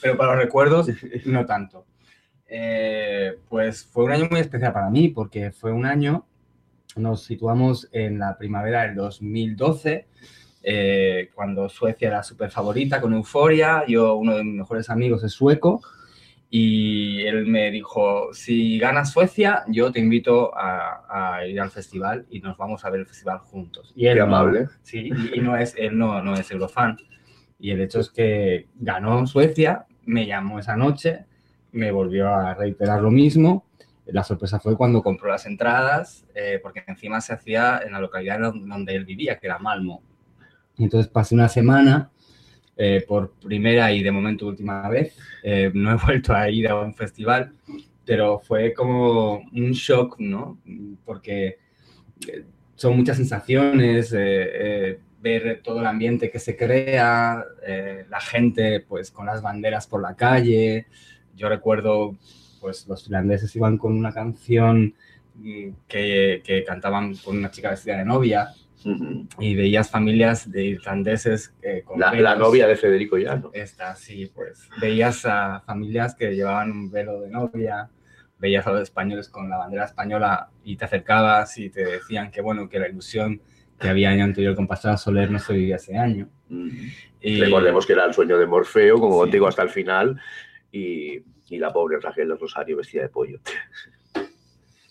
[0.00, 0.88] Pero para los recuerdos,
[1.26, 1.86] no tanto.
[2.46, 6.26] Eh, pues fue un año muy especial para mí, porque fue un año,
[6.96, 10.06] nos situamos en la primavera del 2012,
[10.62, 13.84] eh, cuando Suecia era súper favorita con Euforia.
[13.88, 15.80] Yo, uno de mis mejores amigos es sueco,
[16.54, 22.26] y él me dijo, si gana Suecia, yo te invito a, a ir al festival
[22.28, 23.90] y nos vamos a ver el festival juntos.
[23.96, 24.68] Y él Qué no- amable.
[24.82, 26.98] Sí, y y no es, él no, no es eurofan.
[27.58, 31.24] Y el hecho es que ganó Suecia, me llamó esa noche,
[31.72, 33.64] me volvió a reiterar lo mismo.
[34.04, 38.38] La sorpresa fue cuando compró las entradas, eh, porque encima se hacía en la localidad
[38.40, 40.02] don- donde él vivía, que era Malmo.
[40.76, 42.10] Entonces pasé una semana,
[42.76, 45.16] eh, por primera y de momento última vez.
[45.42, 47.52] Eh, no he vuelto a ir a un festival,
[48.04, 50.58] pero fue como un shock, ¿no?
[51.04, 51.58] Porque
[52.28, 52.44] eh,
[52.82, 58.80] son muchas sensaciones, eh, eh, ver todo el ambiente que se crea, eh, la gente
[58.80, 60.86] pues con las banderas por la calle.
[61.36, 62.16] Yo recuerdo,
[62.60, 64.94] pues los finlandeses iban con una canción
[65.36, 68.52] mm, que, que cantaban con una chica vestida de novia
[69.38, 73.50] Y veías familias de irlandeses eh, con La, novia de Federico Llano.
[73.52, 77.88] Esta, sí, pues veías a familias que llevaban un velo de novia,
[78.38, 82.40] veías a los españoles con la bandera española y te acercabas y te decían que
[82.40, 83.40] bueno, que la ilusión
[83.78, 86.28] que había año anterior con Pastora Soler no se vivía ese año.
[87.20, 89.20] Y, Recordemos que era el sueño de Morfeo, como Sí.
[89.20, 90.20] contigo hasta el final,
[90.70, 93.40] y, y la pobre Raquel Rosario vestida de pollo.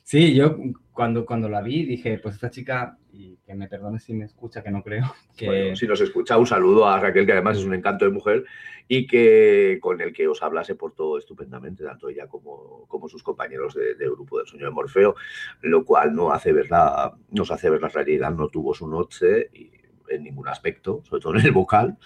[0.04, 0.58] Sí, yo
[1.02, 4.62] cuando, cuando la vi dije, pues esta chica, y que me perdone si me escucha,
[4.62, 7.66] que no creo, que Bueno, si nos escucha, un saludo a Raquel, que además es
[7.66, 8.44] un encanto de mujer
[8.88, 13.24] y que con el que os habla se portó estupendamente, tanto ella como, como sus
[13.24, 15.16] compañeros de, de grupo del sueño de Morfeo,
[15.62, 19.50] lo cual no hace ver la, nos hace ver la realidad, no tuvo su noche
[19.54, 19.72] y-
[20.10, 21.98] en ningún aspecto, sobre todo en el vocal.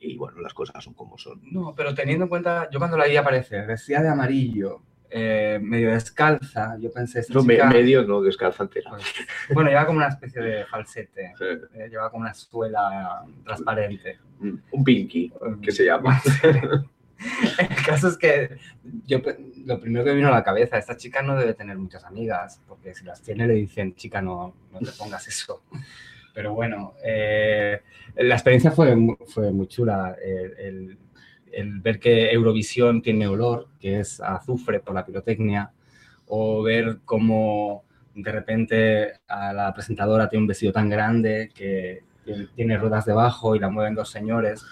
[0.00, 1.40] Y bueno, las cosas son como son.
[1.52, 5.90] No, pero teniendo en cuenta, yo cuando la vi aparecer, vestida de amarillo, eh, medio
[5.90, 8.90] descalza, yo pensé, esta No, me- medio no descalza entera.
[8.90, 9.04] pues,
[9.52, 11.44] bueno, lleva como una especie de falsete, Sí.
[11.74, 14.18] eh, lleva como una suela transparente.
[14.40, 16.20] Un pinky, que se llama.
[17.58, 18.58] El caso es que
[19.06, 19.22] yo
[19.64, 22.60] lo primero que me vino a la cabeza, esta chica no debe tener muchas amigas,
[22.68, 25.62] porque si las tiene le dicen, chica, no, no te pongas eso.
[26.34, 27.80] Pero bueno, eh,
[28.16, 28.94] la experiencia fue,
[29.28, 30.14] fue muy chula.
[30.22, 30.98] El, el-
[31.52, 35.72] el ver que Eurovisión tiene olor, que es azufre por la pirotecnia,
[36.26, 42.02] o ver cómo de repente a la presentadora tiene un vestido tan grande que
[42.54, 44.64] tiene- ruedas debajo y la mueven dos señores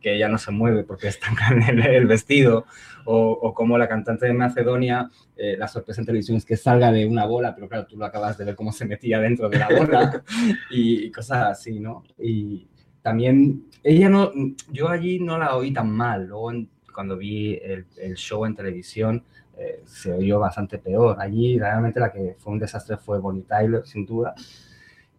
[0.00, 2.66] que ella no se mueve porque es tan grande el, el vestido,
[3.04, 6.92] o, o como la cantante de Macedonia, eh, la sorpresa en televisión es que salga
[6.92, 9.58] de una bola, pero claro, tú lo acabas de ver cómo se metía dentro de
[9.58, 10.22] la bola
[10.70, 12.04] y, y cosas así, ¿no?
[12.18, 12.68] Y
[13.02, 14.32] también, ella no,
[14.70, 18.54] yo allí no la oí tan mal, luego en- cuando vi el, el show en
[18.56, 19.22] televisión
[19.56, 23.82] eh, se oyó bastante peor, allí realmente la que fue un desastre fue Bonnie Tyler,
[23.86, 24.34] sin duda,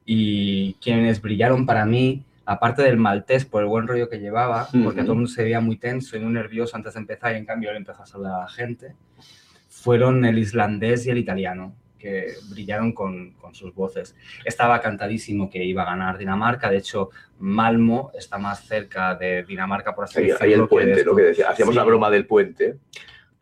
[0.06, 5.00] y quienes brillaron para mí, aparte del maltés por el buen rollo que llevaba, porque
[5.00, 5.02] Ujú.
[5.02, 7.46] todo el mundo se veía muy tenso y muy nervioso antes de empezar y en
[7.46, 8.96] cambio él empezó a saludar a la gente,
[9.70, 14.16] fueron el islandés y el italiano, que brillaron con, con sus voces.
[14.46, 17.10] Estaba cantadísimo que iba a ganar Dinamarca, de hecho
[17.40, 20.64] Malmo está más cerca de Dinamarca, por así Ahí, ahí decirlo.
[20.64, 21.50] el puente, de lo que decía.
[21.50, 21.78] Hacíamos Sí.
[21.78, 22.78] la broma del puente,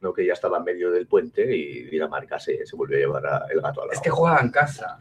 [0.02, 3.26] lo que ya estaba en medio del puente y Dinamarca se, se volvió a llevar
[3.26, 5.00] a- el gato a la Es que jugaba en casa.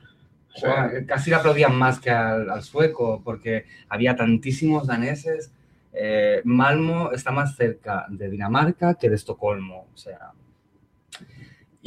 [0.54, 5.52] Jugaba- casi le aplaudían más que al, al sueco, porque había tantísimos daneses.
[5.92, 9.88] Eh, Malmo está más cerca de Dinamarca que de Estocolmo.
[9.92, 10.32] O sea.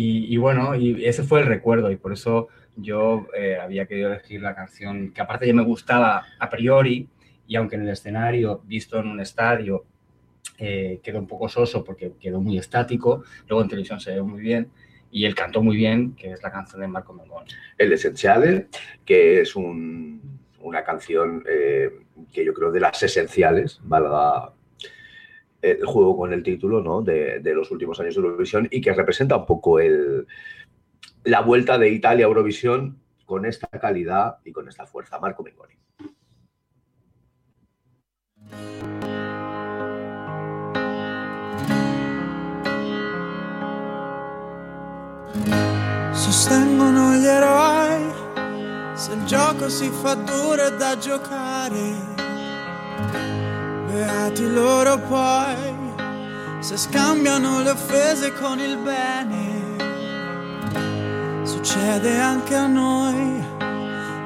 [0.02, 4.42] Y, bueno, y ese fue el recuerdo, y por eso yo eh, había querido elegir
[4.42, 7.10] la canción que, aparte, ya me gustaba a priori,
[7.46, 9.84] y aunque en el escenario, visto en un estadio,
[10.58, 14.40] eh, quedó un poco soso porque quedó muy estático, luego en televisión se ve muy
[14.40, 14.70] bien,
[15.12, 17.44] y él cantó muy bien, que es la canción de Marco Mengón.
[17.78, 18.68] El Essentiale,
[19.04, 20.22] que es un-
[20.62, 21.90] una canción eh,
[22.32, 24.54] que yo creo de las esenciales, valga
[25.62, 27.02] el juego con el título, ¿no?
[27.02, 30.26] de, los últimos años de Eurovisión y que representa un poco el,
[31.24, 35.20] la vuelta de Italia a Eurovisión con esta calidad y con esta fuerza.
[35.20, 35.76] Marco Mengoni.
[46.14, 48.20] Sostengono gli eroi
[49.00, 53.39] se il gioco si fa duro da giocare.
[54.00, 55.58] Beati loro poi
[56.62, 59.76] se scambiano le offese con il bene.
[61.44, 63.44] Succede anche a noi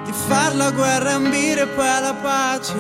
[0.06, 2.76] di far la guerra e ambire poi alla pace.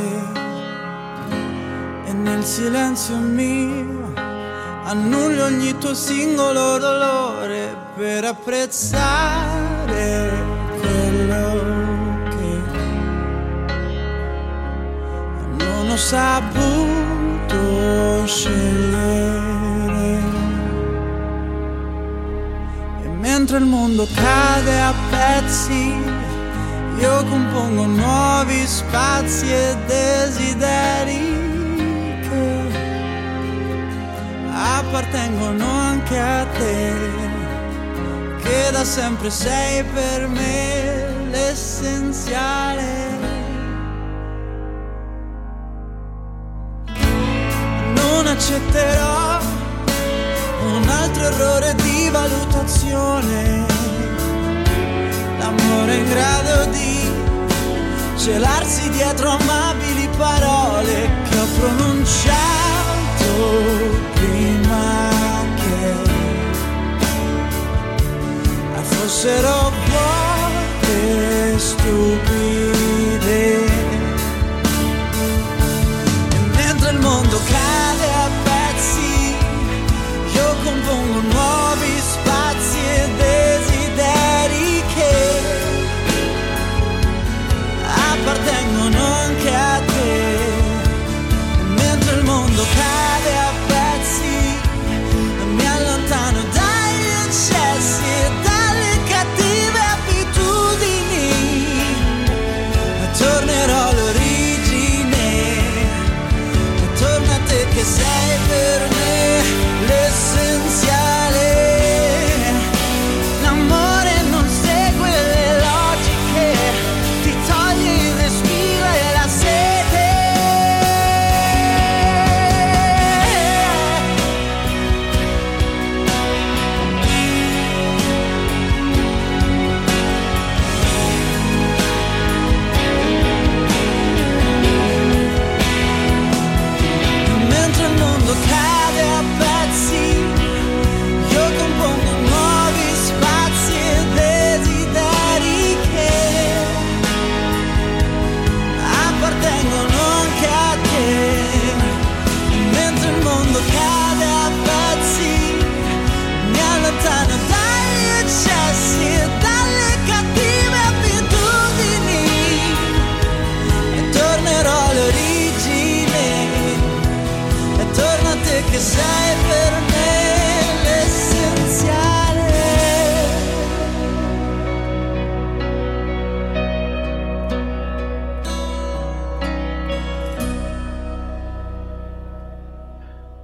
[2.05, 4.13] E nel silenzio mio
[4.83, 9.62] annullo ogni tuo singolo dolore per apprezzare
[15.93, 17.55] ho saputo
[18.25, 20.21] scegliere.
[23.03, 25.93] E mentre il mondo cade a pezzi,
[26.97, 31.31] io compongo nuovi spazi e desideri
[32.21, 32.67] che
[34.51, 36.93] appartengono anche a te,
[38.41, 43.22] che da sempre sei per me l'essenziale.
[48.43, 49.39] accetterò
[50.75, 53.65] un altro errore di valutazione.
[55.39, 57.09] L'amore in grado di
[58.17, 62.35] celarsi dietro amabili parole che ho pronunciato
[64.13, 65.09] prima
[65.55, 65.93] che
[68.83, 72.91] fossero poche stupide.
[76.29, 78.12] E mentre il mondo cade
[80.83, 81.22] vulnerable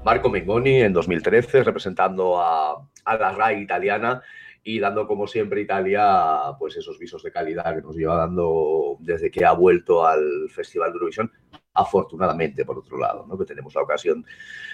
[0.09, 4.23] Marco Mengoni en 2013 representando a, la RAI italiana
[4.63, 9.29] y dando como siempre Italia pues esos visos de calidad que nos lleva dando desde
[9.29, 11.31] que ha vuelto al Festival de Eurovisión,
[11.75, 13.37] afortunadamente por otro lado, ¿no?
[13.37, 14.25] que tenemos la ocasión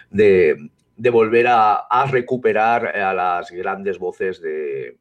[0.10, 0.56] de,
[1.12, 5.00] volver a, a recuperar a las grandes voces de,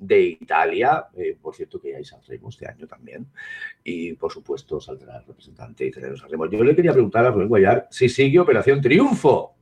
[0.00, 3.28] de Italia, eh, por cierto que hay Sanremo este año también,
[3.84, 6.46] y por supuesto saldrá el representante italiano Sanremo.
[6.46, 9.59] Yo le quería preguntar a Rubén Guayar si sigue Operación Triunfo.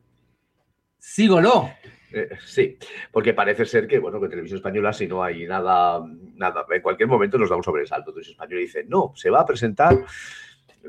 [0.98, 1.70] ¡Sígolo!
[2.12, 2.78] Eh, sí,
[3.12, 6.02] porque parece ser que, bueno, que Televisión Española, si no hay nada,
[6.36, 8.12] nada, en cualquier momento nos da un sobresalto.
[8.12, 10.04] Televisión Española dice, no, se va a presentar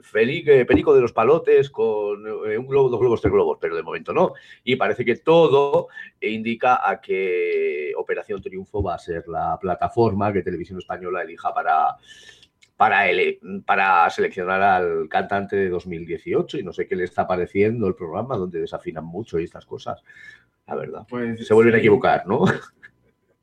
[0.01, 3.83] Felipe, Perico de los Palotes con eh, un globo, dos globos, tres globos, pero de
[3.83, 4.33] momento no.
[4.63, 5.87] Y parece que todo
[6.21, 11.97] indica a que Operación Triunfo va a ser la plataforma que Televisión Española elija para,
[12.79, 16.59] para, ele- para seleccionar al cantante de 2018.
[16.59, 20.01] Y no sé qué le está pareciendo el programa, donde desafinan mucho y estas cosas.
[20.65, 21.05] La verdad.
[21.09, 22.45] Pues Se vuelven a equivocar, ¿no?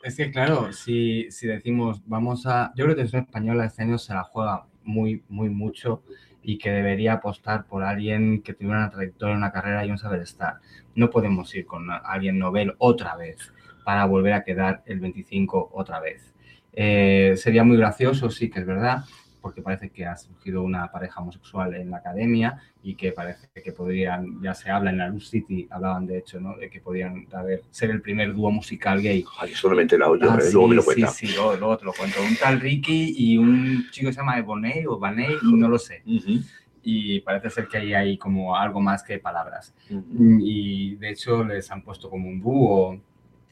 [0.03, 2.72] Es que claro, si, si decimos vamos a...
[2.76, 6.03] Yo creo que Televisión Española este año se la juega muy, muy mucho
[6.43, 10.22] y que debería apostar por alguien que tuviera una trayectoria, una carrera y un saber
[10.22, 10.61] estar.
[10.95, 13.53] No podemos ir con alguien novel otra vez
[13.84, 16.32] para volver a quedar el 25 otra vez.
[16.72, 19.05] Eh, sería muy gracioso, sí que es verdad,
[19.47, 23.70] porque parece que ha surgido una pareja homosexual en la academia y que parece que
[23.70, 26.57] podrían, ya se habla en la Luz City, hablaban de hecho, ¿no?
[26.57, 29.24] De que podrían haber, ser el primer dúo musical gay.
[29.38, 30.49] Ay, eso no me he enterado yo, Ah, ¿eh?
[30.53, 31.07] luego me lo sí, cuenta.
[31.12, 32.18] Sí, sí, luego, luego te lo cuento.
[32.28, 36.03] Un tal Ricky y un chico que se llama Eboney o Baney, no lo sé.
[36.05, 36.40] Ujú,
[36.82, 39.76] Y parece ser que ahí hay como algo más que palabras.
[39.88, 40.38] ujú.
[40.40, 43.01] Y de hecho les han puesto como un dúo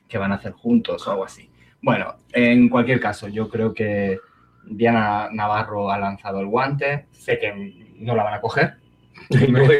[0.08, 1.48] que van a hacer juntos o algo así.
[1.80, 4.18] Bueno, en cualquier caso, yo creo que
[4.66, 7.06] Diana Navarro ha lanzado el guante.
[7.12, 7.52] Sé que
[7.98, 8.74] no la van a coger.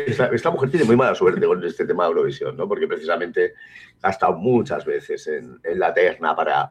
[0.07, 2.67] Esta, esta mujer tiene muy mala suerte con este tema de Eurovisión, ¿no?
[2.69, 3.55] Porque precisamente
[4.03, 6.71] ha estado muchas veces en, en la terna para.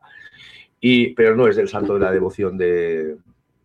[0.80, 3.18] Y, pero no es del santo de la devoción de,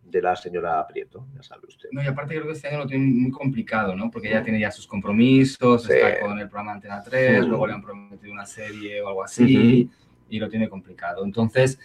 [0.03, 1.89] de la señora Prieto, ya sabe usted.
[1.91, 4.09] No, y aparte creo que este año lo tiene muy complicado, ¿no?
[4.11, 5.93] Porque ella tiene ya sus compromisos, Sí.
[5.93, 7.49] está con el programa Antena 3, Mm.
[7.49, 9.89] luego le han prometido una serie o algo así,
[10.29, 11.23] y lo tiene complicado.
[11.25, 11.79] Entonces,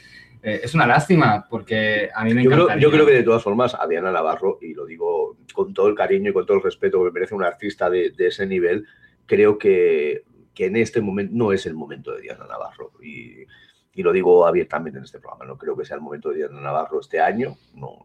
[0.45, 2.83] eh, es una lástima, porque a mí me Yo creo, encantaría...
[2.83, 5.95] yo creo que de todas formas a Diana Navarro, y lo digo con todo el
[5.95, 8.87] cariño y con todo el respeto que me merece un artista de, de ese nivel,
[9.25, 10.25] creo que,
[10.55, 12.93] que en este momento no es el momento de Diana Navarro.
[13.03, 13.47] Y,
[13.95, 16.61] y lo digo abiertamente en este programa, no creo que sea el momento de Diana
[16.61, 18.05] Navarro este año, no,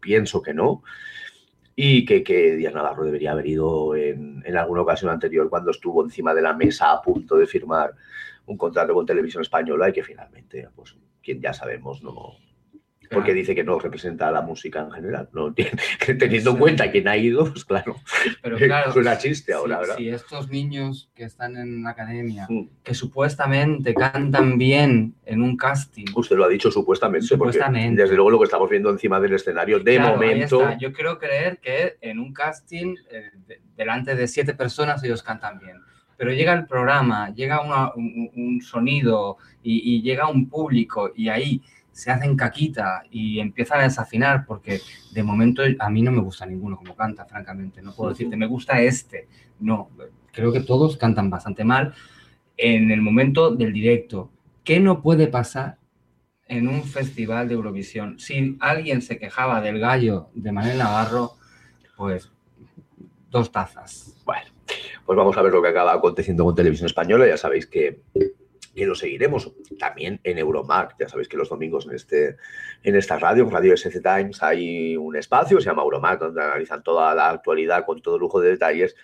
[0.00, 0.84] pienso que no.
[1.74, 6.04] Y que, que Diana Navarro debería haber ido en, en alguna ocasión anterior cuando estuvo
[6.04, 7.92] encima de la mesa a punto de firmar
[8.46, 12.36] un contrato con Televisión Española y que finalmente, pues, quien ya sabemos, no,
[13.10, 15.28] porque dice que no representa la música en general.
[15.34, 15.52] ¿no?
[16.18, 16.58] Teniendo en Sí.
[16.58, 17.96] cuenta quién ha ido, pues claro,
[18.42, 19.96] Pero claro, suena chiste ahora, ¿verdad?
[19.98, 22.68] Si estos niños que están en la academia, Mm.
[22.82, 27.88] que supuestamente cantan bien en un casting, Usted lo ha dicho supuestamente, Supuestamente.
[27.90, 30.76] porque desde luego lo que estamos viendo encima del escenario de Claro, momento.
[30.78, 35.58] Yo quiero creer que en un casting, eh, de- delante de siete personas, ellos cantan
[35.58, 35.76] bien.
[36.16, 41.28] Pero llega el programa, llega una- un, un sonido y, y llega un público y
[41.28, 44.80] ahí se hacen caquita y empiezan a desafinar porque
[45.12, 47.82] de momento a mí no me gusta ninguno como canta, francamente.
[47.82, 49.28] No puedo decirte, me gusta este.
[49.60, 49.90] No,
[50.32, 51.92] creo que todos cantan bastante mal
[52.56, 54.30] en el momento del directo.
[54.64, 55.76] ¿Qué no puede pasar
[56.46, 58.18] en un festival de Eurovisión?
[58.18, 61.32] Si alguien se quejaba del gallo de Manuel Navarro,
[61.96, 62.30] pues
[63.30, 64.14] dos tazas.
[64.24, 64.50] Bueno,
[65.04, 67.26] pues vamos a ver lo que acaba aconteciendo con Televisión Española.
[67.26, 68.00] Ya sabéis que,
[68.74, 70.96] que lo seguiremos también en Euromac.
[70.98, 72.36] Ya sabéis que los domingos en, este,
[72.82, 77.14] en esta radio, Radio SC Times, hay un espacio, se llama Euromac, donde analizan toda
[77.14, 78.96] la actualidad con todo lujo de detalles.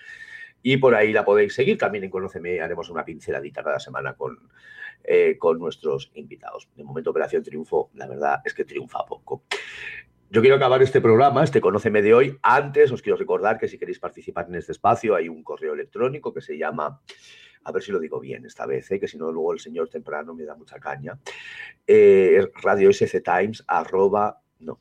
[0.63, 1.79] Y por ahí la podéis seguir.
[1.79, 4.39] También en Conóceme haremos una pinceladita cada semana con,
[5.05, 6.69] eh, con nuestros invitados.
[6.75, 9.45] De momento, Operación Triunfo, la verdad es que triunfa poco.
[10.31, 12.39] Yo quiero acabar este programa, este Conóceme de hoy.
[12.43, 16.35] Antes os quiero recordar que si queréis participar en este espacio hay un correo electrónico
[16.35, 17.01] que se llama,
[17.65, 19.01] a ver si lo digo bien esta vez, ¿eh?
[19.01, 21.19] que si no luego el señor temprano me da mucha caña,
[21.87, 24.79] eh, radio SC Times, arroba, no,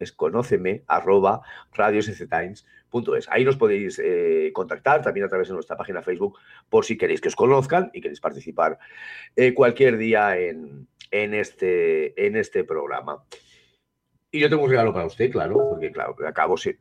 [0.00, 2.66] es conóceme, arroba radio SC Times.
[2.90, 3.28] Punto es.
[3.30, 6.36] Ahí nos podéis eh, contactar también a través de nuestra página Facebook
[6.68, 8.80] por si queréis que os conozcan y queréis participar
[9.36, 13.22] eh, cualquier día en, en, este, en este programa.
[14.34, 16.76] Y yo tengo un regalo para usted, claro, porque claro, acabo, si-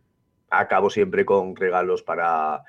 [0.50, 2.64] acabo siempre con regalos para,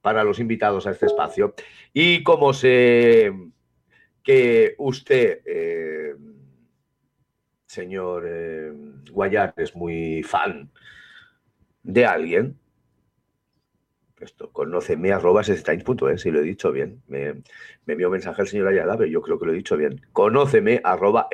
[0.00, 1.52] para los invitados a este espacio.
[1.92, 3.32] Y como sé
[4.22, 6.14] que usted, eh,
[7.66, 8.72] señor eh,
[9.10, 10.70] Guayar, es muy fan
[11.82, 12.56] de alguien,
[14.20, 17.02] Esto, conóceme arroba si lo he dicho bien.
[17.08, 17.32] Me,
[17.86, 20.00] me envió mensaje el señor Ayala, pero yo creo que lo he dicho bien.
[20.12, 21.26] Conóceme arroba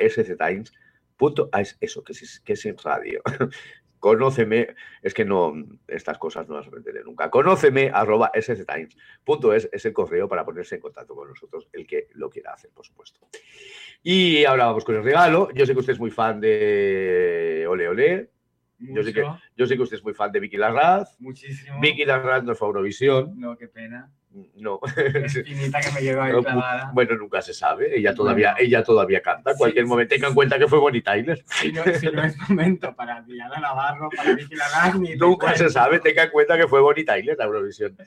[1.17, 1.49] sstimes.
[1.51, 3.21] Ah, es eso, que es, que es radio.
[3.99, 5.53] Conóceme, es que no,
[5.87, 7.31] estas cosas no las aprenderé nunca.
[7.31, 12.29] Conóceme arroba sstimes.es es el correo para ponerse en contacto con nosotros, el que lo
[12.29, 13.19] quiera hacer, por supuesto.
[14.03, 15.49] Y ahora vamos con el regalo.
[15.53, 18.29] Yo sé que usted es muy fan de Ole Ole.
[18.79, 21.19] Yo sé, que, yo sé que usted es muy fan de Vicky Larraz.
[21.19, 21.79] muchísimo.
[21.81, 23.33] Vicky Larraz no fue a Eurovisión.
[23.39, 24.11] No, qué pena.
[24.55, 24.79] No.
[25.25, 26.91] Espinita que me lleva ahí No, clavada.
[26.93, 27.97] Bueno, nunca se sabe.
[27.97, 28.65] Ella todavía, Bueno.
[28.67, 29.51] ella todavía canta.
[29.53, 31.43] Sí, cualquier sí, momento, tenga en cuenta que fue Bonnie Tyler.
[31.47, 34.55] Si no, si no es momento para Diana Navarro, para Vicky
[35.17, 35.99] Nunca se sabe.
[35.99, 37.97] Tenga en cuenta que fue Bonnie Tyler la Eurovisión.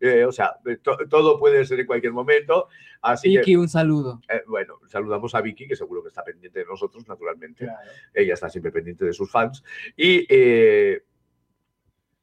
[0.00, 2.68] Eh, o sea, to- todo puede ser en cualquier momento.
[3.02, 4.20] Así que, Vicky, un saludo.
[4.28, 7.64] eh, bueno, saludamos a Vicky, que seguro que está pendiente de nosotros, naturalmente.
[7.64, 7.80] Claro.
[8.12, 9.64] Ella está siempre pendiente de sus fans.
[9.96, 11.02] Y eh,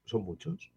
[0.05, 0.71] son muchos.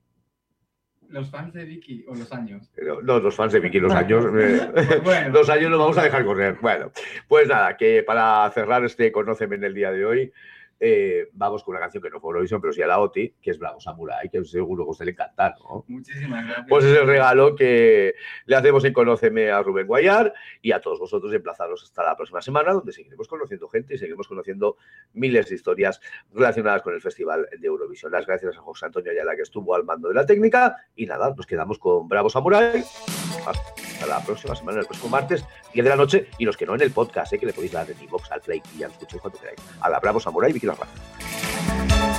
[1.11, 2.71] Los fans de Vicky o los años.
[2.75, 4.25] Pero, No, los fans de Vicky, los años.
[4.39, 6.57] eh, Pues bueno, Los años los vamos a dejar correr.
[6.61, 6.93] Bueno,
[7.29, 10.33] pues nada, que para cerrar este Conóceme en el día de hoy,
[10.83, 13.51] eh, vamos con una canción que no fue Eurovisión, pero sí a la OTI, que
[13.51, 15.85] es Bravo Samurai, que seguro que a usted le encanta, ¿no?
[15.89, 16.67] muchísimas gracias.
[16.69, 18.15] Pues es el regalo que
[18.47, 22.41] le hacemos en Conóceme a Rubén Guayar y a todos vosotros emplazaros hasta la próxima
[22.41, 24.79] semana, donde seguiremos conociendo gente y seguiremos conociendo
[25.13, 26.01] miles de historias
[26.33, 28.13] relacionadas con el Festival de Eurovisión.
[28.13, 30.77] Las gracias a José Antonio Ayala, que estuvo al mando de la técnica.
[30.97, 32.83] Y nada, nos quedamos con Bravo Samurai.
[33.47, 36.29] Hasta la próxima semana, el próximo martes, 10 de la noche.
[36.39, 37.39] Y los que no en el podcast, ¿eh?
[37.39, 39.61] que le podéis dar en iVoox al play y ya lo escuchéis cuando queráis.
[39.81, 42.10] A la Bravo Samurai, Vicky 好了。